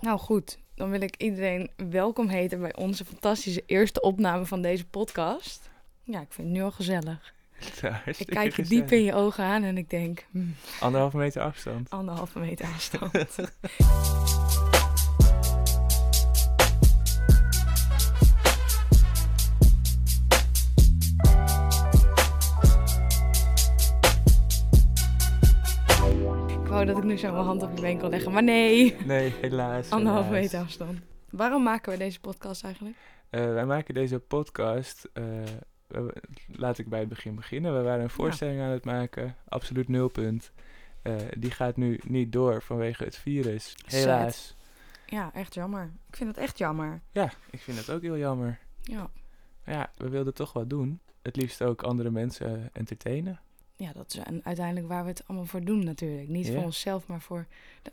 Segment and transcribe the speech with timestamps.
[0.00, 4.86] Nou goed, dan wil ik iedereen welkom heten bij onze fantastische eerste opname van deze
[4.86, 5.70] podcast.
[6.04, 7.34] Ja, ik vind het nu al gezellig.
[8.18, 11.90] Ik kijk je diep in je ogen aan en ik denk, hmm, Anderhalve meter afstand.
[11.90, 13.12] anderhalve meter afstand.
[26.94, 28.96] dat ik nu zo mijn hand op je been leggen, maar nee.
[29.04, 29.90] Nee, helaas.
[29.98, 30.42] Anderhalve helaas.
[30.42, 30.98] meter afstand.
[31.30, 32.96] Waarom maken we deze podcast eigenlijk?
[33.30, 35.08] Eh, wij maken deze podcast.
[35.12, 35.24] eh,
[36.46, 37.76] laat ik bij het begin beginnen.
[37.76, 39.36] We waren een voorstelling aan het maken.
[39.48, 40.52] Absoluut nulpunt.
[41.02, 43.76] Eh, die gaat nu niet door vanwege het virus.
[43.86, 44.56] Helaas.
[45.06, 45.92] Ja, echt jammer.
[46.08, 47.00] Ik vind het echt jammer.
[47.10, 48.58] Ja, ik vind het ook heel jammer.
[48.82, 49.10] Ja.
[49.64, 51.00] Maar ja, we wilden toch wat doen.
[51.22, 53.40] Het liefst ook andere mensen entertainen.
[53.80, 56.28] Ja, dat is een- uiteindelijk waar we het allemaal voor doen natuurlijk.
[56.28, 57.46] Niet voor onszelf, maar voor...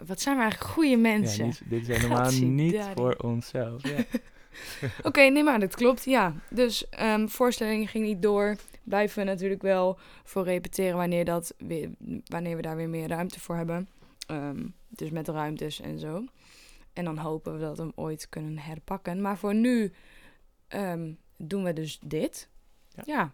[0.05, 1.45] Wat zijn we eigenlijk goede mensen.
[1.45, 3.87] Ja, niet, dit is helemaal niet voor onszelf.
[3.87, 4.03] Ja.
[5.03, 6.33] Oké, nee, maar dat klopt, ja.
[6.49, 8.55] Dus ehm voorstelling ging niet door.
[8.83, 11.89] Blijven we natuurlijk wel voor repeteren wanneer, dat weer,
[12.25, 13.89] wanneer we daar weer meer ruimte voor hebben.
[14.27, 16.23] Ehm, dus met ruimtes en zo.
[16.93, 19.21] En dan hopen we dat we hem ooit kunnen herpakken.
[19.21, 19.91] Maar voor nu
[20.67, 22.49] ehm, doen we dus dit.
[22.89, 23.03] Ja.
[23.05, 23.33] ja.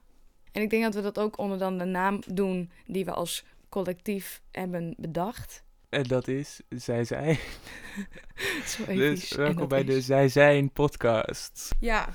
[0.53, 3.43] En ik denk dat we dat ook onder dan de naam doen die we als
[3.69, 5.63] collectief hebben bedacht.
[5.89, 7.39] En dat is Zij Zij.
[8.65, 11.69] Zo Dus welkom bij is- de Zij Zijn podcast.
[11.79, 12.09] Ja.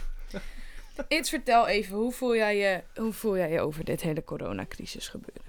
[1.09, 5.09] Iets vertel even, hoe voel, jij je, hoe voel jij je over dit hele coronacrisis
[5.09, 5.43] gebeuren?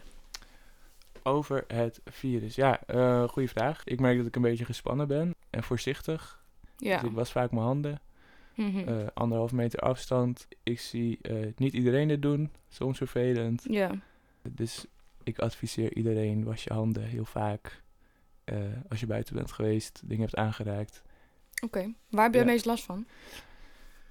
[1.23, 2.55] Over het virus.
[2.55, 3.81] Ja, eh goede vraag.
[3.83, 6.43] Ik merk dat ik een beetje gespannen ben en voorzichtig.
[6.77, 6.99] Ja.
[6.99, 8.01] Dus ik was vaak mijn handen.
[8.59, 8.87] Mhm.
[8.87, 10.47] eh anderhalf meter afstand.
[10.63, 12.51] Ik zie eh, niet iedereen dit doen.
[12.69, 13.63] Soms vervelend.
[13.69, 13.91] ja.
[14.49, 14.85] Dus
[15.23, 17.81] ik adviseer iedereen, was je handen heel vaak.
[18.43, 18.57] eh,
[18.89, 21.01] als je buiten bent geweest, dingen hebt aangeraakt.
[21.63, 21.93] Oké.
[22.09, 22.43] Waar heb je Ja.
[22.45, 23.05] het meest last van?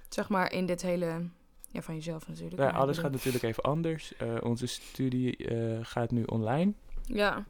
[0.08, 1.28] Zeg maar in dit hele...
[1.70, 2.60] Ja, van jezelf natuurlijk.
[2.62, 4.12] Ja, alles gaat natuurlijk even anders.
[4.42, 5.46] Onze studie
[5.82, 6.72] gaat nu online.
[7.02, 7.44] Ja.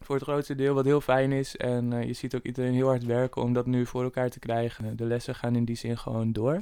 [0.00, 1.56] Voor het grootste deel, wat heel fijn is.
[1.56, 4.38] En eh, je ziet ook iedereen heel hard werken om dat nu voor elkaar te
[4.38, 4.96] krijgen.
[4.96, 6.54] De lessen gaan in die zin gewoon door.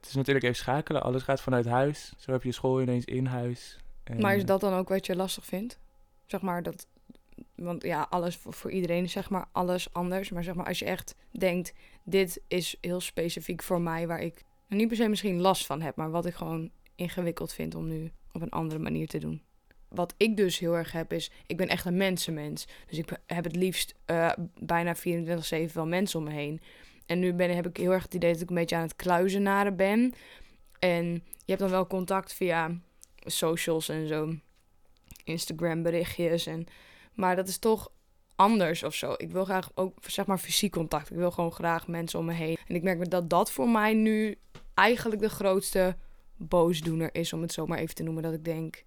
[0.00, 1.02] Het is natuurlijk even schakelen.
[1.02, 2.12] Alles gaat vanuit huis.
[2.18, 3.78] Zo heb je school ineens in huis.
[4.04, 5.78] En, Maar is eh, dat dan ook wat je lastig vindt?
[6.26, 6.86] Zeg maar dat...
[7.54, 10.30] Want ja, alles voor, voor iedereen is zeg maar alles anders.
[10.30, 11.72] Maar zeg maar als je echt denkt...
[12.04, 14.44] Dit is heel specifiek voor mij waar ik...
[14.68, 15.96] niet per se misschien last van heb.
[15.96, 19.42] Maar wat ik gewoon ingewikkeld vind om nu op een andere manier te doen.
[19.90, 21.30] Wat ik dus heel erg heb is...
[21.46, 22.66] Ik ben echt een mensenmens.
[22.86, 25.00] Dus ik heb het liefst eh, bijna 24-7
[25.72, 26.60] wel mensen om me heen.
[27.06, 28.96] En nu ben, heb ik heel erg het idee dat ik een beetje aan het
[28.96, 30.14] kluizenaren ben.
[30.78, 32.78] En je hebt dan wel contact via
[33.16, 34.34] socials en zo.
[35.24, 36.46] Instagram berichtjes.
[36.46, 36.66] En,
[37.14, 37.90] maar dat is toch
[38.36, 39.14] anders of zo.
[39.16, 41.10] Ik wil graag ook, zeg maar, fysiek contact.
[41.10, 42.58] Ik wil gewoon graag mensen om me heen.
[42.66, 44.38] En ik merk dat dat voor mij nu
[44.74, 45.96] eigenlijk de grootste
[46.36, 48.22] boosdoener is, om het zo maar even te noemen.
[48.22, 48.84] Dat ik denk,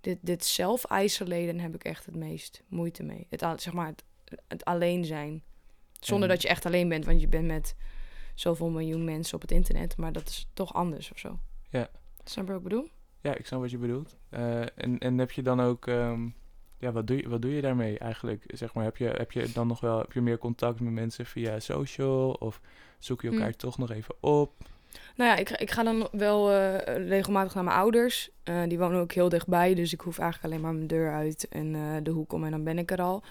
[0.00, 3.26] dit, dit zelf-isoleren heb ik echt het meest moeite mee.
[3.30, 4.04] Het, zeg maar, het,
[4.48, 5.42] het alleen zijn.
[6.00, 7.74] Zonder En- dat je echt alleen bent, want je bent met
[8.34, 9.96] zoveel miljoen mensen op het internet.
[9.96, 11.38] Maar dat is toch anders of zo.
[11.70, 11.88] Ja.
[12.24, 12.88] Snap je wat ik bedoel?
[13.20, 14.16] Ja, ik snap wat je bedoelt.
[14.28, 15.86] Eh, en, en heb je dan ook...
[15.86, 16.28] ehm,
[16.78, 18.44] ja, wat doe, je, wat doe je daarmee eigenlijk?
[18.46, 21.26] Zeg maar, heb je, heb je dan nog wel heb je meer contact met mensen
[21.26, 22.30] via social?
[22.32, 22.60] Of
[22.98, 23.34] zoek je Hm.
[23.34, 24.52] elkaar toch nog even op?
[25.18, 28.30] Nou ja, ik, ik ga dan wel eh, regelmatig naar mijn ouders.
[28.42, 31.48] Eh, die wonen ook heel dichtbij, dus ik hoef eigenlijk alleen maar mijn deur uit
[31.48, 33.22] en eh, de hoek om en dan ben ik er al.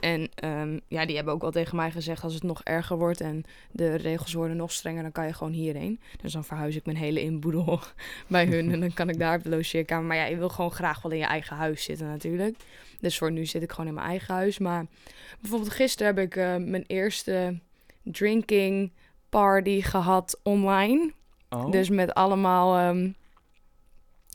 [0.00, 3.20] En ehm, ja, die hebben ook wel tegen mij gezegd als het nog erger wordt
[3.20, 6.00] en de regels worden nog strenger, dan kan je gewoon hierheen.
[6.22, 7.80] Dus dan verhuis ik mijn hele inboedel
[8.26, 10.04] bij hun en dan kan ik daar op de logeerkamer.
[10.04, 12.56] Maar ja, je wil gewoon graag wel in je eigen huis zitten natuurlijk.
[13.00, 14.58] Dus voor nu zit ik gewoon in mijn eigen huis.
[14.58, 14.86] Maar
[15.40, 16.36] bijvoorbeeld gisteren heb ik
[16.66, 17.58] mijn eerste
[18.02, 18.90] drinking
[19.40, 21.12] party gehad online.
[21.50, 23.10] Oh, Dus met allemaal, ehm,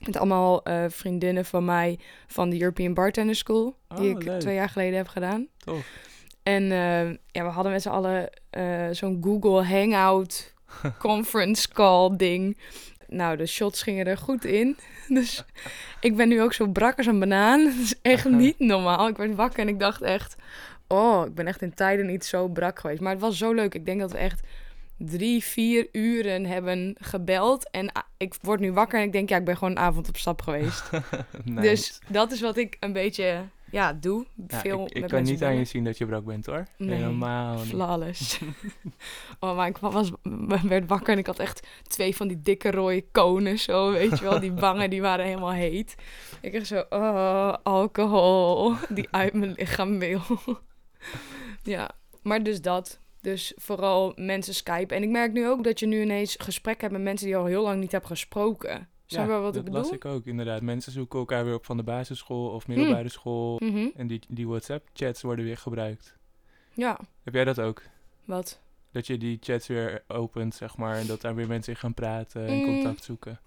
[0.06, 3.76] met allemaal eh, vriendinnen van mij van de European Bartender School.
[3.96, 4.40] die Oh, ik leuk.
[4.40, 5.48] twee jaar geleden heb gedaan.
[5.58, 5.88] tof.
[6.44, 10.54] En eh, ja, we hadden met z'n allen eh, zo'n Google Hangout
[11.00, 12.57] conference call ding.
[13.07, 14.78] Nou, de shots gingen er goed in.
[15.07, 15.44] Dus
[16.00, 17.63] ik ben nu ook zo brak als een banaan.
[17.66, 19.07] Dat is echt niet normaal.
[19.07, 20.36] Ik werd wakker en ik dacht echt...
[20.88, 23.02] Oh, ik ben echt in tijden niet zo brak geweest.
[23.02, 23.75] Maar het was zo leuk.
[23.75, 24.42] Ik denk dat we echt
[25.00, 27.69] drie, vier uren hebben gebeld.
[27.69, 29.30] En ah, ik word nu wakker en ik denk...
[29.30, 30.90] Ja, ik ben gewoon een avond op stap geweest.
[31.44, 31.62] Nice.
[31.62, 34.25] Dus dat is wat ik een beetje ja, doe.
[34.48, 36.66] Ja, Veel ik, ik met kan niet aan je zien dat je brak bent hoor.
[36.78, 37.57] Nee, Helemaal.
[37.57, 38.40] Flawless.
[39.40, 40.12] oh, maar ik was,
[40.63, 44.24] werd wakker en ik had echt twee van die dikke rode konen zo, weet je
[44.24, 44.40] wel.
[44.40, 45.95] Die wangen, die waren helemaal heet.
[46.42, 50.22] Ik echt zo, oh, alcohol die uit mijn lichaam wil.
[51.63, 51.92] ja,
[52.22, 53.00] maar dus dat.
[53.21, 54.98] Dus vooral mensen skypen.
[54.98, 57.42] En ik merk nu ook dat je nu ineens gesprek hebt met mensen die je
[57.42, 58.88] al heel lang niet hebt gesproken.
[59.06, 59.81] Snap je wel wat dat ik bedoel?
[59.81, 60.62] las ik ook inderdaad.
[60.62, 63.60] Mensen zoeken elkaar weer op van de basisschool of middelbare school.
[63.63, 63.88] Mhm.
[63.95, 66.16] En die, die WhatsApp-chats worden weer gebruikt.
[66.74, 67.81] Ja, Heb jij dat ook?
[68.25, 68.60] wat?
[68.92, 70.95] Dat je die chats weer opent, zeg maar.
[70.98, 72.66] En dat daar weer mensen in gaan praten en Mm.
[72.66, 73.39] contact zoeken.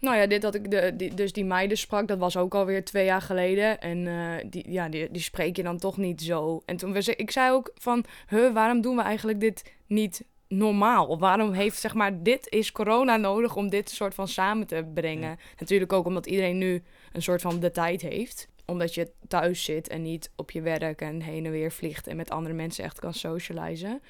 [0.00, 2.84] Nou ja, dit dat ik de, die, dus die meiden sprak, dat was ook alweer
[2.84, 3.80] twee jaar geleden.
[3.80, 6.62] En eh, die, ja, die, die spreek je dan toch niet zo.
[6.66, 10.24] En toen we, ze- ik zei ook van, huh, waarom doen we eigenlijk dit niet
[10.48, 11.06] normaal?
[11.06, 14.90] Of waarom heeft, zeg maar, dit is corona nodig om dit soort van samen te
[14.94, 15.28] brengen?
[15.30, 15.36] Ja.
[15.58, 16.82] Natuurlijk ook omdat iedereen nu
[17.12, 18.48] een soort van de tijd heeft.
[18.66, 22.16] Omdat je thuis zit en niet op je werk en heen en weer vliegt en
[22.16, 24.02] met andere mensen echt kan socializen.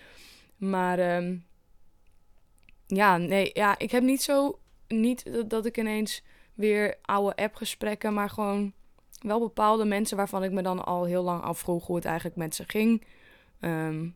[0.57, 1.37] Maar ehm,
[2.87, 4.59] ja, nee, ja, ik heb niet zo,
[4.91, 6.23] niet dat, ik ineens
[6.55, 8.73] weer oude appgesprekken, maar gewoon
[9.21, 12.55] wel bepaalde mensen waarvan ik me dan al heel lang afvroeg hoe het eigenlijk met
[12.55, 13.05] ze ging.
[13.61, 14.09] Ehm,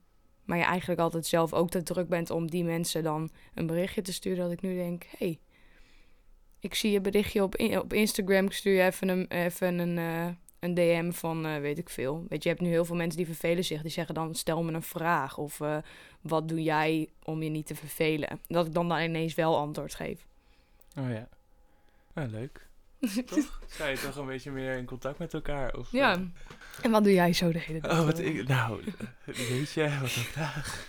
[0.45, 4.03] maar je eigenlijk altijd zelf ook te druk bent om die mensen dan een berichtje
[4.03, 4.43] te sturen.
[4.43, 5.41] Dat ik nu denk, hey,
[6.61, 8.45] ik zie je berichtje op, op Instagram.
[8.45, 12.25] Ik stuur je even een, even een, eh, een DM van eh, weet ik veel.
[12.29, 13.83] Weet je, je hebt nu heel veel mensen die vervelen zich.
[13.83, 15.39] Die zeggen dan, stel me een vraag.
[15.39, 15.77] Of eh,
[16.21, 18.41] wat doe jij om je niet te vervelen?
[18.47, 20.27] Dat ik dan, dan ineens wel antwoord geef.
[20.97, 21.29] Oh ja.
[22.15, 22.67] Ah, leuk.
[23.27, 23.61] toch?
[23.69, 25.75] Sta je toch een beetje meer in contact met elkaar?
[25.77, 26.13] Of, Ja.
[26.13, 26.21] eh,
[26.83, 27.99] En wat doe jij zo de hele dag?
[27.99, 28.49] Oh, wat ik...
[28.49, 28.83] Nou,
[29.27, 30.87] eh, weet je, wat een vraag.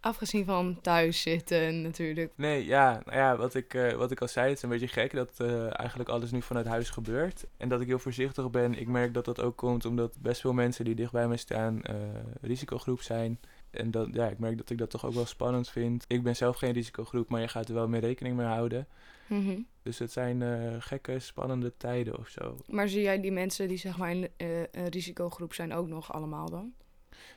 [0.00, 2.32] Afgezien van thuis zitten natuurlijk.
[2.36, 4.88] Nee, ja, nou ja, wat ik, eh, wat ik al zei, het is een beetje
[4.88, 7.44] gek dat eh, eigenlijk alles nu vanuit huis gebeurt.
[7.56, 8.78] En dat ik heel voorzichtig ben.
[8.78, 11.82] Ik merk dat dat ook komt omdat best veel mensen die dicht bij me staan
[11.82, 11.94] eh,
[12.40, 13.40] risicogroep zijn.
[13.76, 16.04] En dat, ja, ik merk dat ik dat toch ook wel spannend vind.
[16.08, 18.86] Ik ben zelf geen risicogroep, maar je gaat er wel mee rekening mee houden.
[19.26, 19.60] Mhm.
[19.82, 22.56] Dus het zijn eh, gekke, spannende tijden of zo.
[22.68, 26.12] Maar zie jij die mensen die zeg maar in eh, een risicogroep zijn ook nog
[26.12, 26.72] allemaal dan?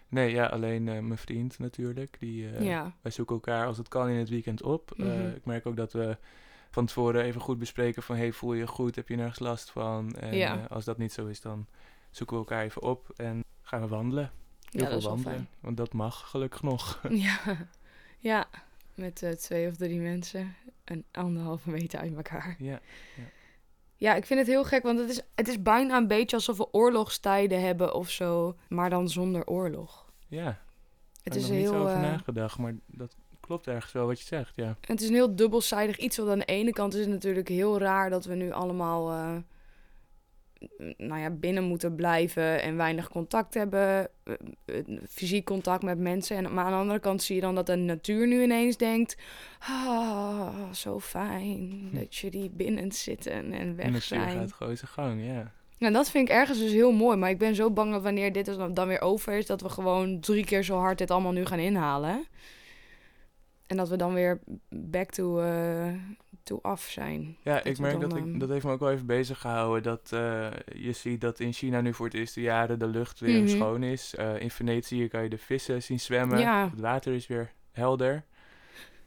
[0.07, 2.15] Nee, ja, alleen eh, mijn vriend natuurlijk.
[2.19, 2.95] Die, ja.
[3.01, 4.91] Wij zoeken elkaar als het kan in het weekend op.
[4.97, 5.27] Mhm.
[5.35, 6.17] ik merk ook dat we
[6.71, 8.15] van tevoren even goed bespreken van...
[8.15, 8.95] hey, voel je je goed?
[8.95, 10.15] Heb je nergens last van?
[10.15, 10.65] En Ja.
[10.69, 11.67] als dat niet zo is, dan
[12.09, 14.31] zoeken we elkaar even op en gaan we wandelen.
[14.69, 16.99] Heel Ja, dat veel is wel wandelen, want dat mag gelukkig nog.
[17.09, 17.39] Ja.
[18.19, 18.47] ja.
[18.95, 20.55] Met eh, twee of drie mensen.
[20.85, 22.55] Een anderhalve meter uit elkaar.
[22.59, 22.79] ja.
[23.95, 26.57] Ja, ik vind het heel gek, want het is, het is bijna een beetje alsof
[26.57, 28.55] we oorlogstijden hebben of zo.
[28.69, 30.11] Maar dan zonder oorlog.
[30.27, 30.61] ja,
[31.23, 31.79] Het ik is heb nog niet heel...
[31.81, 34.77] over eh, nagedacht, maar dat klopt ergens wel wat je zegt, ja.
[34.81, 36.17] Het is een heel dubbelzijdig iets.
[36.17, 39.35] Want aan de ene kant is het natuurlijk heel raar dat we nu allemaal eh,
[40.97, 44.09] nou ja, binnen moeten blijven en weinig contact hebben.
[44.23, 44.33] eh,
[44.65, 46.37] eh, fysiek contact met mensen.
[46.37, 49.17] En, maar aan de andere kant zie je dan dat de natuur nu ineens denkt...
[49.59, 54.37] Ah, zo fijn dat jullie binnen zitten en En weg de zijn.
[54.37, 55.51] gaat gewoon zijn gang, ja.
[55.77, 57.17] En dat vind ik ergens dus heel mooi.
[57.17, 59.45] Maar ik ben zo bang dat wanneer dit dan dan weer over is...
[59.45, 62.25] dat we gewoon drie keer zo hard dit allemaal nu gaan inhalen.
[63.67, 64.39] En dat we dan weer
[64.69, 65.93] back to, eh
[66.61, 67.37] af zijn.
[67.43, 69.39] Ja, Dat ik merk dan, dat ik, ehm, dat heeft me ook wel even bezig
[69.41, 69.83] gehouden.
[69.83, 73.39] Dat eh, je ziet dat in China nu voor het eerste jaren de lucht weer
[73.41, 73.47] Mhm.
[73.47, 74.15] schoon is.
[74.15, 76.39] Eh, in Venetië kan je de vissen zien zwemmen.
[76.39, 76.69] Ja.
[76.69, 78.23] Het water is weer helder.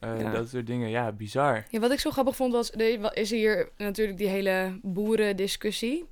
[0.01, 0.31] Eh, Ja.
[0.33, 1.65] Dat soort dingen, ja, bizar.
[1.71, 2.71] Ja, wat ik zo grappig vond was...
[2.73, 6.05] Er is hier natuurlijk die hele boerendiscussie.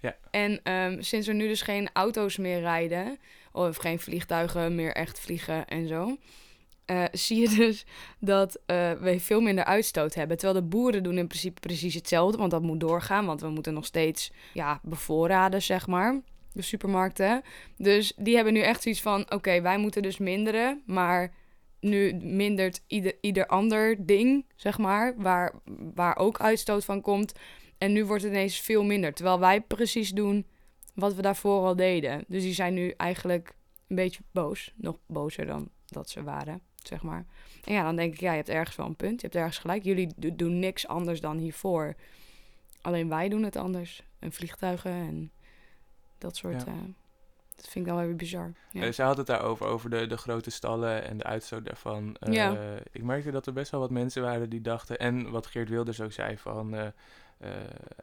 [0.00, 0.16] Ja.
[0.30, 3.18] En ehm, sinds er nu dus geen auto's meer rijden...
[3.52, 6.16] of geen vliegtuigen meer echt vliegen en zo...
[6.88, 7.84] eh, zie je dus
[8.18, 10.36] dat eh, we veel minder uitstoot hebben.
[10.36, 13.26] Terwijl de boeren doen in principe precies hetzelfde, want dat moet doorgaan.
[13.26, 16.20] Want we moeten nog steeds ja, bevoorraden, zeg maar,
[16.52, 17.42] de supermarkten.
[17.76, 21.34] Dus die hebben nu echt zoiets van, oké, wij moeten dus minderen, maar
[21.80, 25.54] nu mindert ieder, ieder ander ding, zeg maar, waar,
[25.94, 27.32] waar ook uitstoot van komt.
[27.78, 30.46] En nu wordt het ineens veel minder, terwijl wij precies doen
[30.94, 32.24] wat we daarvoor al deden.
[32.28, 33.54] Dus die zijn nu eigenlijk
[33.88, 37.24] een beetje boos, nog bozer dan dat ze waren, zeg maar.
[37.64, 39.20] En ja, dan denk ik, ja, je hebt ergens wel een punt.
[39.20, 39.84] Je hebt ergens gelijk.
[39.84, 41.94] Jullie do- doen niks anders dan hiervoor.
[42.80, 44.02] Alleen wij doen het anders.
[44.18, 45.30] En vliegtuigen en
[46.18, 46.62] dat soort...
[46.62, 46.66] Ja.
[46.66, 46.72] eh,
[47.56, 48.52] dat vind ik dan wel weer bizar.
[48.72, 48.82] Ja.
[48.82, 52.16] Eh, zij had het daarover, over de, de grote stallen en de uitstoot daarvan.
[52.20, 52.56] Eh, Ja.
[52.92, 54.98] Ik merkte dat er best wel wat mensen waren die dachten...
[54.98, 56.74] En wat Geert Wilders ook zei van...
[56.74, 56.86] eh,
[57.38, 57.50] eh,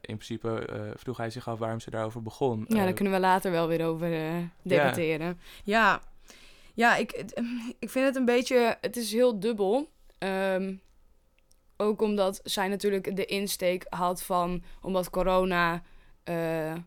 [0.01, 2.65] in principe eh, vroeg hij zich af waarom ze daarover begon.
[2.67, 5.27] Ja, daar kunnen we later wel weer over eh, debatteren.
[5.27, 6.01] Ja, ja
[6.75, 7.41] ik, het-
[7.79, 8.77] ik vind het een beetje...
[8.81, 9.89] Het is heel dubbel.
[10.17, 10.75] Ehm,
[11.77, 14.63] ook omdat zij natuurlijk de insteek had van...
[14.81, 15.83] Omdat corona
[16.23, 16.77] eh, eh,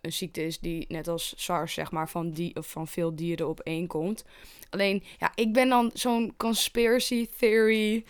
[0.00, 3.46] een ziekte is die net als SARS, zeg maar, van, die, of van veel dieren
[3.46, 4.24] opeenkomt.
[4.70, 8.04] Alleen, ja, ik ben dan zo'n conspiracy theory...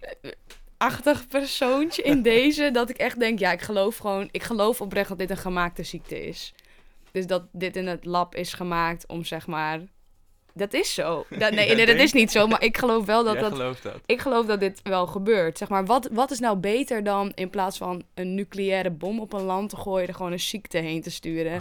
[0.00, 0.30] eh,
[0.76, 2.70] achtig persoontje in deze.
[2.70, 4.28] Dat ik echt denk, ja, ik geloof gewoon...
[4.30, 6.54] Ik geloof oprecht dat dit een gemaakte ziekte is.
[7.10, 9.80] Dus dat dit in het lab is gemaakt om, zeg maar...
[10.56, 11.24] Dat is zo.
[11.38, 12.46] Dat, nee, nee, dat is niet zo.
[12.46, 15.58] Maar ik geloof wel dat dat ik geloof dat dit wel gebeurt.
[15.58, 19.32] Zeg maar, wat, wat is nou beter dan in plaats van een nucleaire bom op
[19.32, 21.60] een land te gooien, er gewoon een ziekte heen te sturen.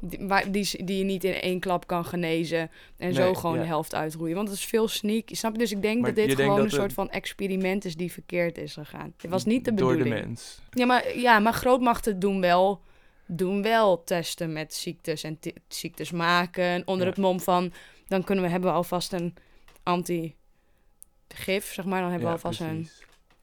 [0.00, 2.70] Die, waar, die, die je niet in één klap kan genezen.
[2.96, 3.60] En zo gewoon ja.
[3.60, 4.36] de helft uitroeien.
[4.36, 5.28] Want het is veel sneak.
[5.30, 5.58] Snap je?
[5.58, 8.58] Dus ik denk Maar dat dit gewoon dat een soort van experiment is die verkeerd
[8.58, 9.14] is gegaan.
[9.16, 10.20] Het was niet de Door bedoeling.
[10.20, 10.60] de mens.
[10.70, 12.80] Ja, maar, ja, maar grootmachten doen wel,
[13.26, 15.38] doen wel testen met ziektes en
[15.68, 16.82] ziektes maken.
[16.84, 17.10] Onder Ja.
[17.12, 17.72] het mom van,
[18.08, 19.34] dan kunnen we, hebben we alvast een
[19.82, 22.00] anti-gif, zeg maar.
[22.00, 22.88] Dan hebben we alvast een...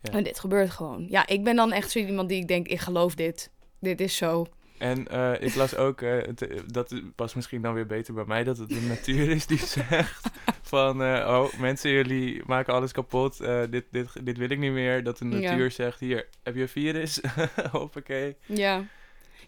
[0.01, 0.11] Ja.
[0.11, 1.07] En dit gebeurt gewoon.
[1.09, 3.51] Ja, ik ben dan echt zo iemand die ik denk, ik geloof dit.
[3.79, 4.45] Dit is zo.
[4.77, 6.33] En eh, ik las ook, eh, eh,
[6.67, 10.29] dat past misschien dan weer beter bij mij, dat het de natuur is die zegt
[10.61, 13.38] van, oh mensen, jullie maken alles kapot,
[13.69, 15.03] dit, dit, dit wil ik niet meer.
[15.03, 15.50] Dat de Ja.
[15.51, 17.19] natuur zegt, hier, heb je een virus?
[17.71, 18.35] Hoppakee.
[18.45, 18.83] Ja.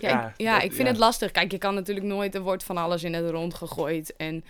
[0.04, 0.94] Ja, Ja, ik, ja dat- ik vind ja.
[0.94, 1.32] het lastig.
[1.32, 4.16] Kijk, je kan natuurlijk nooit, er wordt van alles in het rond gegooid.
[4.16, 4.44] En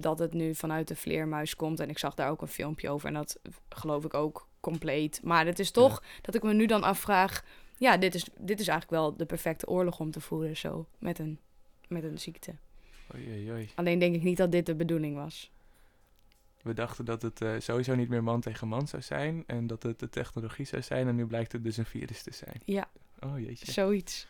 [0.00, 1.80] dat het nu vanuit de vleermuis komt.
[1.80, 3.08] En ik zag daar ook een filmpje over.
[3.08, 5.20] En dat geloof ik ook compleet.
[5.22, 7.44] Maar het is toch dat ik me nu dan afvraag...
[7.78, 10.86] Ja, dit is, dit is eigenlijk wel de perfecte oorlog om te voeren zo.
[10.98, 11.38] Met een,
[11.88, 12.54] met een ziekte.
[13.14, 13.68] Oei, oei, oei.
[13.74, 15.50] Alleen denk ik niet dat dit de bedoeling was.
[16.62, 19.82] We dachten dat het eh, sowieso niet meer man tegen man zou zijn en dat
[19.82, 22.60] het de technologie zou zijn en nu blijkt het dus een virus te zijn.
[22.64, 22.88] Ja.
[23.20, 23.72] Oh jeetje.
[23.72, 24.26] Zoiets.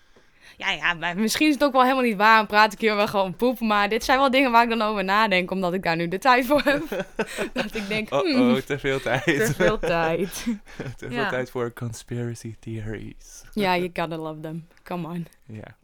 [0.57, 2.41] Ja, ja, maar misschien is het ook wel helemaal niet waar.
[2.41, 3.61] En praat ik hier wel gewoon poep.
[3.61, 5.51] Maar dit zijn wel dingen waar ik dan over nadenk.
[5.51, 7.07] Omdat ik daar nu de tijd voor heb.
[7.53, 9.25] dat ik denk, Oh hmm, oh, te veel tijd.
[9.25, 10.33] te veel tijd.
[10.97, 11.29] te veel Ja.
[11.29, 13.43] tijd voor conspiracy theories.
[13.53, 14.67] Ja, you gotta love them.
[14.83, 15.27] Come on.
[15.47, 15.79] Ja.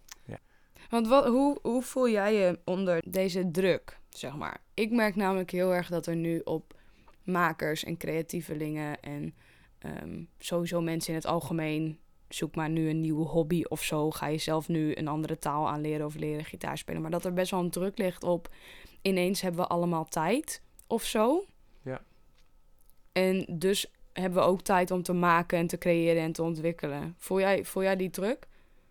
[0.90, 4.56] Want wat, hoe, hoe voel jij je onder deze druk, zeg maar?
[4.74, 6.74] Ik merk namelijk heel erg dat er nu op
[7.22, 9.34] makers en creatievelingen en
[9.78, 11.98] ehm, sowieso mensen in het algemeen...
[12.28, 14.10] Zoek maar nu een nieuwe hobby of zo.
[14.10, 17.02] Ga je zelf nu een andere taal aanleren of leren gitaar spelen.
[17.02, 18.48] Maar dat er best wel een druk ligt op...
[19.02, 21.44] Ineens hebben we allemaal tijd of zo.
[21.82, 22.02] Ja.
[23.12, 27.14] En dus hebben we ook tijd om te maken en te creëren en te ontwikkelen.
[27.18, 28.46] Voel jij, voel jij die druk?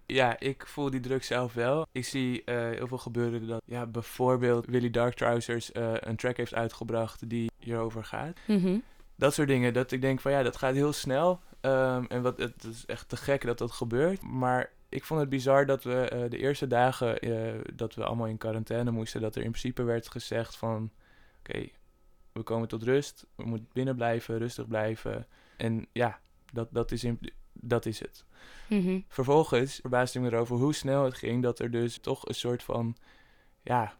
[0.05, 1.85] Ja, ik voel die druk zelf wel.
[1.91, 6.37] Ik zie eh, heel veel gebeuren dat ja, bijvoorbeeld Willy Dark Trousers eh, een track
[6.37, 8.37] heeft uitgebracht die hierover gaat.
[9.17, 11.39] Dat soort dingen, dat ik denk van ja, dat gaat heel snel.
[11.65, 14.21] Ehm, en wat, het is echt te gek dat dat gebeurt.
[14.21, 18.27] Maar ik vond het bizar dat we eh, de eerste dagen eh, dat we allemaal
[18.27, 20.91] in quarantaine moesten, dat er in principe werd gezegd van
[21.39, 21.69] oké,
[22.31, 25.27] we komen tot rust, we moeten binnen blijven, rustig blijven.
[25.57, 26.19] En ja,
[26.53, 27.19] dat, dat, is, in,
[27.53, 28.25] dat is het.
[28.69, 28.99] Mhm.
[29.07, 32.63] Vervolgens verbaasde ik me erover hoe snel het ging dat er dus toch een soort
[32.63, 32.95] van,
[33.61, 33.97] ja,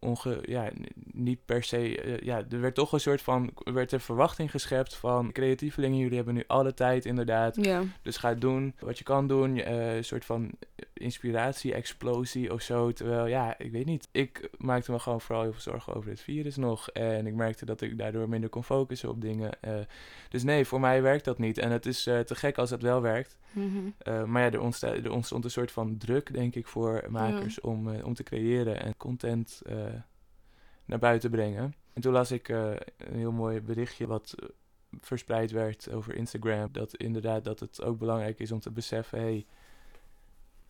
[0.00, 0.70] onge, ja
[1.12, 4.50] niet per se, eh, ja, er werd toch een soort van, er werd een verwachting
[4.50, 7.82] geschept van creatievelingen, jullie hebben nu alle tijd inderdaad, Ja.
[8.02, 10.50] dus ga doen wat je kan doen, eh, een soort van
[10.98, 15.52] inspiratie, explosie of zo, terwijl, ja, ik weet niet, ik maakte me gewoon vooral heel
[15.52, 19.08] veel zorgen over het virus nog en ik merkte dat ik daardoor minder kon focussen
[19.08, 19.78] op dingen, eh,
[20.28, 22.82] dus nee, voor mij werkt dat niet en het is eh, te gek als het
[22.82, 23.36] wel werkt.
[23.52, 23.90] Mhm.
[24.08, 27.60] Uh, maar ja, er ontstond, er ontstond een soort van druk, denk ik, voor makers
[27.60, 29.76] om, eh, om te creëren en content eh,
[30.84, 31.74] naar buiten brengen.
[31.98, 34.48] En toen las ik eh, een heel mooi berichtje wat eh,
[35.00, 36.68] verspreid werd over Instagram.
[36.72, 39.46] Dat inderdaad dat het ook belangrijk is om te beseffen, hey,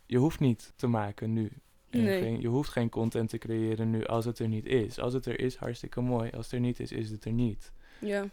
[0.08, 1.50] je hoeft niet te maken nu.
[1.90, 2.22] Nee.
[2.22, 4.98] geen- je hoeft geen content te creëren nu als het er niet is.
[4.98, 6.30] Als het er is, hartstikke mooi.
[6.30, 7.72] Als het er niet is, is het er niet.
[8.00, 8.26] Ja.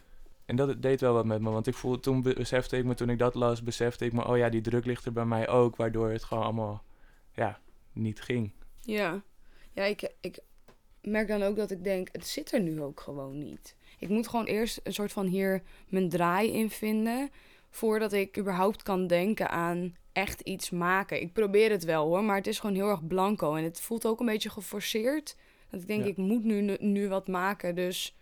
[0.44, 2.94] En dat deed wel wat met me, want ik voelde, toen be- besefte ik me,
[2.94, 5.48] toen ik dat las, besefte ik me, oh ja, die druk ligt er bij mij
[5.48, 6.82] ook, waardoor het gewoon allemaal,
[7.34, 7.60] ja,
[7.92, 8.52] niet ging.
[8.80, 9.22] Ja.
[9.72, 10.38] Ja, ik, ik
[11.02, 13.76] merk dan ook dat ik denk, het zit er nu ook gewoon niet.
[13.98, 17.30] Ik moet gewoon eerst een soort van hier mijn draai in vinden,
[17.70, 21.20] voordat ik überhaupt kan denken aan echt iets maken.
[21.20, 24.06] Ik probeer het wel hoor, maar het is gewoon heel erg blanco en het voelt
[24.06, 25.36] ook een beetje geforceerd.
[25.70, 26.08] Dat ik denk, Ja.
[26.08, 28.16] ik moet nu, nu, wat maken, dus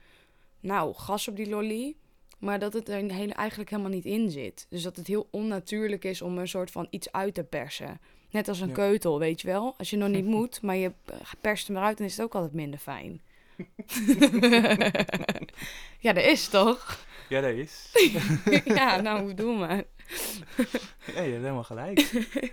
[0.61, 1.95] nou, gas op die lolly.
[2.39, 4.67] Maar dat het er hele- eigenlijk helemaal niet in zit.
[4.71, 8.01] Dus dat het heel onnatuurlijk is om een soort van iets uit te persen.
[8.31, 8.75] Net als een Ja.
[8.75, 9.75] keutel, weet je wel.
[9.79, 12.35] Als je nog niet moet, maar je eh, perst hem eruit, dan is het ook
[12.35, 13.21] altijd minder fijn.
[16.01, 17.07] ja, dat is toch?
[17.29, 17.91] Ja, dat is.
[18.65, 19.85] ja, nou, doe maar.
[21.15, 22.11] ja, je hebt helemaal gelijk.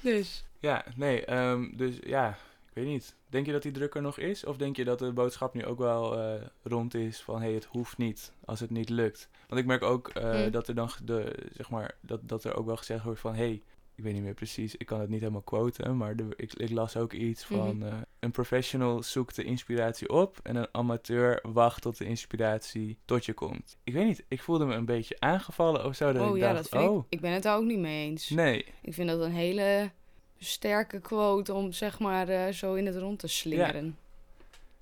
[0.00, 2.28] Dus, Ja, nee, ehm, dus ja,
[2.68, 3.14] ik weet niet.
[3.26, 4.44] Denk je dat die druk er nog is?
[4.44, 7.54] Of denk je dat de boodschap nu ook wel eh, rond is van, hé, hey,
[7.54, 9.28] het hoeft niet als het niet lukt?
[9.48, 10.50] Want ik merk ook eh, Hm.
[10.50, 13.44] dat er dan, de, zeg maar, dat, dat er ook wel gezegd wordt van, hé,
[13.44, 13.62] hey,
[14.02, 16.70] ik weet niet meer precies, ik kan het niet helemaal quoten, maar de, ik, ik
[16.70, 17.86] las ook iets van, Mhm.
[17.86, 23.24] eh, een professional zoekt de inspiratie op en een amateur wacht tot de inspiratie tot
[23.24, 23.76] je komt.
[23.84, 26.12] Ik weet niet, ik voelde me een beetje aangevallen of zo.
[26.12, 27.04] Dat oh ik ja, dacht, dat vind oh, ik...
[27.08, 28.28] Ik ben het daar ook niet mee eens.
[28.28, 28.64] nee.
[28.82, 29.90] Ik vind dat een hele
[30.38, 33.96] sterke quote om zeg maar eh, zo in het rond te slingeren.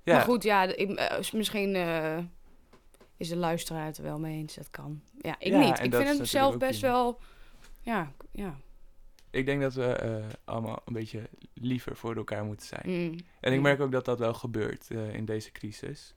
[0.02, 1.74] Ja, Maar goed, ja, ik, eh, misschien
[3.16, 4.54] is de luisteraar het er wel mee eens.
[4.54, 5.00] Dat kan.
[5.18, 5.78] Ja, ik Ja, niet.
[5.82, 7.18] Ik vind het zelf best wel...
[7.82, 8.56] Ja, ja.
[9.30, 12.82] Ik denk dat we eh, allemaal een beetje liever voor elkaar moeten zijn.
[12.84, 13.62] Mm, En ik mm.
[13.62, 16.14] merk ook dat dat wel gebeurt eh, in deze crisis.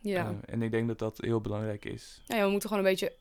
[0.00, 0.28] ja.
[0.28, 2.22] Eh, en ik denk dat dat heel belangrijk is.
[2.26, 3.12] Ja, we moeten gewoon een beetje...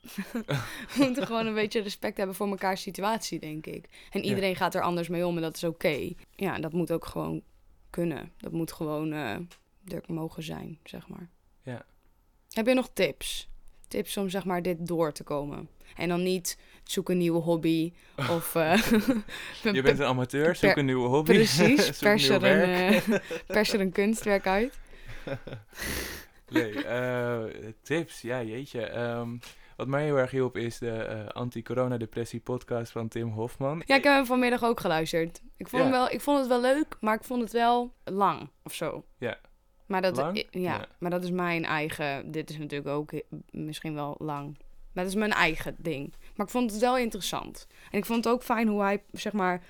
[0.96, 3.88] we moeten gewoon een beetje respect hebben voor mekaars situatie, denk ik.
[4.10, 4.28] En Ja.
[4.28, 6.12] iedereen gaat er anders mee om en dat is oké.
[6.30, 7.42] Ja, dat moet ook gewoon
[7.90, 8.32] kunnen.
[8.36, 11.28] Dat moet gewoon er mogen zijn, zeg maar.
[11.62, 11.84] Ja.
[12.50, 13.48] Heb je nog tips?
[13.88, 15.68] Tips om zeg maar dit door te komen.
[15.96, 17.92] En dan niet zoek een nieuwe hobby
[18.36, 18.54] of...
[18.54, 18.82] eh,
[19.72, 21.32] Je bent een amateur, zoek een nieuwe hobby.
[21.32, 24.78] Precies, pers er, een, eh, pers er een kunstwerk uit.
[26.48, 27.38] Nee, eh,
[27.82, 28.82] tips, ja jeetje.
[28.86, 29.28] Ehm,
[29.76, 33.82] wat mij heel erg hielp is de eh, anti-corona-depressie podcast van Tim Hofman.
[33.86, 35.42] Ja, ik heb hem vanmiddag ook geluisterd.
[35.56, 35.88] Ik vond, Ja.
[35.88, 39.04] hem wel, ik vond het wel leuk, maar ik vond het wel lang of zo.
[39.18, 39.38] Ja.
[39.86, 40.86] Maar dat, ja, Ja.
[40.98, 42.30] maar dat is mijn eigen...
[42.30, 43.12] Dit is natuurlijk ook
[43.50, 44.58] misschien wel lang.
[44.92, 46.14] Maar dat is mijn eigen ding.
[46.36, 47.66] Maar ik vond het wel interessant.
[47.90, 49.62] En ik vond het ook fijn hoe hij, zeg maar,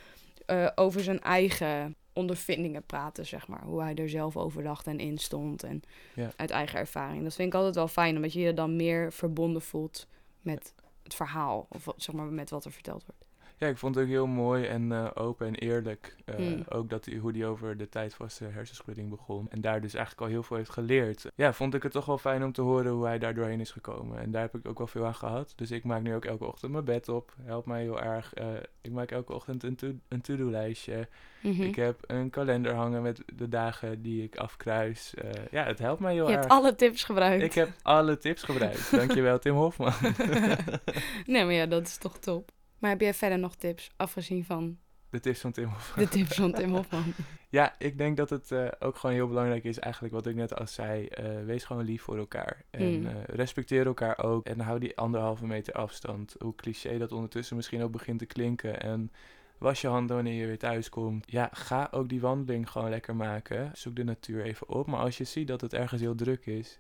[0.47, 3.63] eh, over zijn eigen ondervindingen praatte, zeg maar.
[3.65, 5.63] Hoe hij er zelf over dacht en in stond.
[5.63, 5.83] En
[6.15, 6.31] Ja.
[6.37, 7.23] uit eigen ervaring.
[7.23, 10.07] Dat vind ik altijd wel fijn, omdat je je dan meer verbonden voelt
[10.41, 11.67] met het verhaal.
[11.69, 13.25] Of zeg maar met wat er verteld wordt.
[13.61, 16.17] Ja, ik vond het ook heel mooi en eh, open en eerlijk.
[16.25, 16.65] Eh, Hmm.
[16.69, 19.47] Ook dat hij, hoe hij over de tijd van zijn hersenschudding begon.
[19.51, 21.27] En daar dus eigenlijk al heel veel heeft geleerd.
[21.35, 23.71] Ja, vond ik het toch wel fijn om te horen hoe hij daar doorheen is
[23.71, 24.19] gekomen.
[24.21, 25.53] En daar heb ik ook wel veel aan gehad.
[25.57, 27.35] Dus ik maak nu ook elke ochtend mijn bed op.
[27.43, 28.35] Helpt mij heel erg.
[28.35, 28.47] Eh,
[28.81, 31.09] ik maak elke ochtend een to- een to-do-lijstje.
[31.43, 31.63] Mhm.
[31.63, 35.15] Ik heb een kalender hangen met de dagen die ik afkruis.
[35.15, 36.41] Eh, ja, het helpt mij heel Je erg.
[36.41, 37.43] hebt alle tips gebruikt.
[37.43, 38.91] Ik heb alle tips gebruikt.
[38.91, 39.93] Dankjewel, Tim Hofman.
[41.27, 42.51] nee, maar ja, dat is toch top.
[42.81, 44.79] Maar heb jij verder nog tips, afgezien van
[45.11, 46.05] De tips van Tim Hofman.
[46.05, 47.05] de tips van Tim Hofman?
[47.49, 50.55] Ja, ik denk dat het eh, ook gewoon heel belangrijk is, eigenlijk wat ik net
[50.59, 51.07] al zei.
[51.07, 52.65] eh, wees gewoon lief voor elkaar.
[52.71, 53.07] En Mm.
[53.07, 54.47] eh, respecteer elkaar ook.
[54.47, 56.35] En hou die anderhalve meter afstand.
[56.39, 58.81] Hoe cliché dat ondertussen misschien ook begint te klinken.
[58.81, 59.13] En
[59.59, 61.31] was je handen wanneer je weer thuis komt.
[61.31, 63.71] Ja, ga ook die wandeling gewoon lekker maken.
[63.75, 64.87] Zoek de natuur even op.
[64.87, 66.79] Maar als je ziet dat het ergens heel druk is,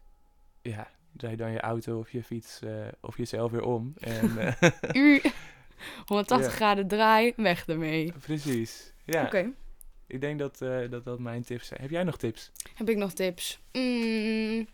[0.63, 2.61] ja, draai dan je auto of je fiets
[3.01, 3.93] of jezelf weer om.
[3.99, 4.31] En,
[6.07, 6.57] 180 Ja.
[6.57, 8.13] graden draai, weg ermee.
[8.21, 8.93] precies.
[9.05, 9.53] Ja, Oké,
[10.07, 11.81] ik denk dat, eh, dat dat mijn tips zijn.
[11.81, 12.51] Heb jij nog tips?
[12.75, 13.61] heb ik nog tips?
[13.73, 14.67] Mm,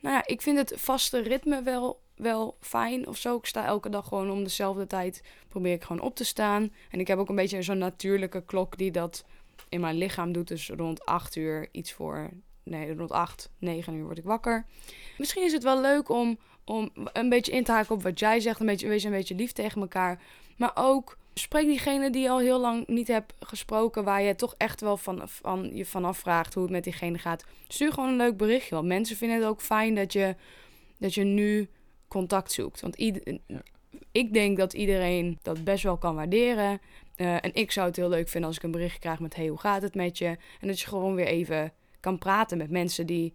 [0.00, 3.36] nou ja, ik vind het vaste ritme wel, wel fijn of zo.
[3.36, 6.72] Ik sta elke dag gewoon om dezelfde tijd, probeer ik gewoon op te staan.
[6.90, 9.24] En ik heb ook een beetje zo'n natuurlijke klok die dat
[9.68, 10.48] in mijn lichaam doet.
[10.48, 12.28] Dus rond 8 uur, iets voor,
[12.68, 14.66] nee, rond 8, 9 uur word ik wakker.
[15.18, 18.40] Misschien is het wel leuk om, om een beetje in te haken op wat jij
[18.40, 18.60] zegt.
[18.60, 20.22] Een beetje, wees een beetje lief tegen elkaar.
[20.56, 24.54] Maar ook spreek diegene die je al heel lang niet hebt gesproken, waar je toch
[24.56, 27.44] echt wel van, van je vanaf vraagt hoe het met diegene gaat.
[27.68, 28.74] Stuur gewoon een leuk berichtje.
[28.74, 30.36] Want mensen vinden het ook fijn dat je,
[30.98, 31.68] dat je nu
[32.08, 32.80] contact zoekt.
[32.80, 33.62] Want ieder, Ja.
[34.12, 36.80] ik denk dat iedereen dat best wel kan waarderen.
[37.16, 39.46] Eh, en ik zou het heel leuk vinden als ik een berichtje krijg met: hey,
[39.48, 40.36] hoe gaat het met je?
[40.60, 43.34] En dat je gewoon weer even kan praten met mensen die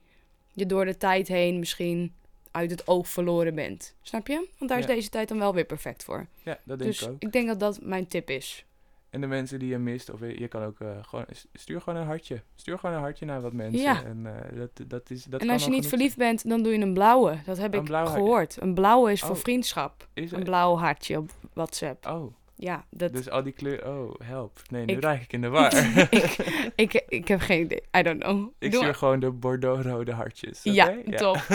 [0.54, 2.14] je door de tijd heen misschien
[2.52, 3.96] uit het oog verloren bent.
[4.02, 4.48] Snap je?
[4.58, 4.94] Want daar is Ja.
[4.94, 6.28] deze tijd dan wel weer perfect voor.
[6.44, 7.16] Ja, dat denk dus ik ook.
[7.20, 8.66] ik denk dat dat mijn tip is.
[9.10, 12.00] En de mensen die je mist, of je je kan ook eh, gewoon, stuur gewoon
[12.00, 12.42] een hartje.
[12.56, 13.82] Stuur gewoon een hartje naar wat mensen.
[13.82, 14.04] Ja.
[14.04, 16.80] En eh, dat, dat is, dat en als je niet verliefd bent, dan doe je
[16.80, 17.38] een blauwe.
[17.46, 18.14] Dat heb Een ik hartje.
[18.14, 18.58] gehoord.
[18.62, 19.42] Een blauwe is voor Oh.
[19.42, 20.08] vriendschap.
[20.14, 22.06] Is Een blauw hartje op WhatsApp.
[22.08, 23.14] Oh, Ja, dat...
[23.14, 23.88] dus al die kleuren.
[23.98, 24.60] Oh, help.
[24.70, 25.74] Nee, nu Ik- raak ik in de war.
[26.12, 26.38] ik,
[26.76, 27.84] ik, ik heb geen idee.
[27.98, 28.48] I don't know.
[28.60, 30.60] ik Doe stuur gewoon de Bordeaux-rode hartjes.
[30.64, 31.38] Ja, top.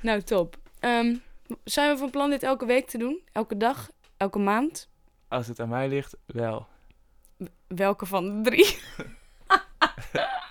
[0.00, 0.56] nou, top.
[0.80, 1.14] Ehm,
[1.64, 3.20] zijn we van plan dit elke week te doen?
[3.32, 3.90] Elke dag?
[4.16, 4.88] Elke maand?
[5.28, 6.66] Als het aan mij ligt, wel.
[7.66, 8.78] Welke van de drie?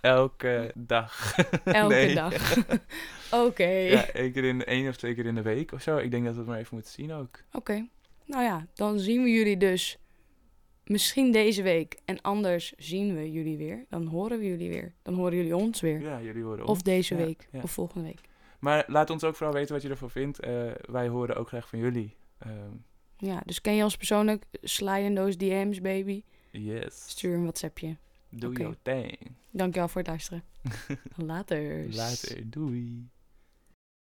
[0.02, 1.36] Elke dag.
[1.64, 2.16] Elke Nee.
[2.16, 2.34] dag.
[3.32, 3.64] Oké.
[3.68, 5.98] Ja, één keer in één of twee keer in de week of zo.
[5.98, 7.40] Ik denk dat we het maar even moeten zien ook.
[7.52, 7.88] Oké.
[8.28, 9.98] Nou ja, dan zien we jullie dus
[10.84, 11.98] misschien deze week.
[12.06, 13.86] En anders zien we jullie weer.
[13.90, 14.94] Dan horen we jullie weer.
[15.02, 16.02] Dan horen jullie ons weer.
[16.02, 16.84] Ja, jullie horen Of ons.
[16.84, 17.48] deze Ja, week.
[17.52, 17.62] ja.
[17.62, 18.20] Of volgende week.
[18.60, 20.40] Maar laat ons ook vooral weten wat je ervan vindt.
[20.40, 22.16] Eh, wij horen ook graag van jullie.
[22.38, 22.72] Ehm,
[23.18, 24.44] Ja, dus ken je ons persoonlijk?
[24.62, 26.24] Sla in those DM's, baby.
[26.52, 27.10] yes.
[27.10, 27.98] Stuur een WhatsAppje.
[28.30, 28.60] Doe Oké.
[28.62, 29.18] your thing.
[29.52, 30.44] Dankjewel voor het luisteren.
[31.16, 31.86] Later.
[31.96, 32.50] Later.
[32.50, 33.10] Doei.